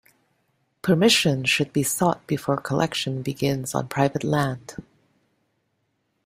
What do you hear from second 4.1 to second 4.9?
land.